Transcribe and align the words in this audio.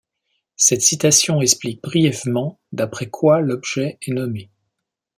Cette 0.55 0.81
citation 0.81 1.41
explique 1.43 1.83
brièvement 1.83 2.59
d'après 2.71 3.11
quoi 3.11 3.39
l'objet 3.39 3.99
est 4.01 4.11
nommé. 4.13 4.49